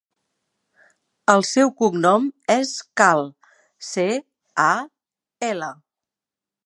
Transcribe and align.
El 1.33 1.43
seu 1.49 1.69
cognom 1.81 2.25
és 2.55 2.71
Cal: 3.01 3.21
ce, 3.91 4.07
a, 4.65 4.69
ela. 5.53 5.71